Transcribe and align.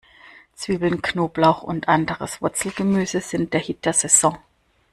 Zwiebeln, 0.55 1.03
Knoblauch 1.03 1.61
und 1.61 1.87
anderes 1.87 2.41
Wurzelgemüse 2.41 3.21
sind 3.21 3.53
der 3.53 3.59
Hit 3.61 3.85
der 3.85 3.93
Saison. 3.93 4.35